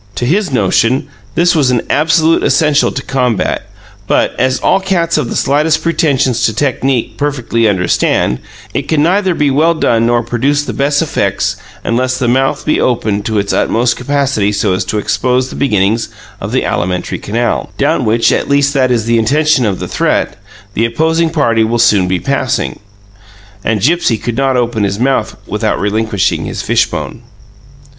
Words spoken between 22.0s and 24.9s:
be passing. And Gipsy could not open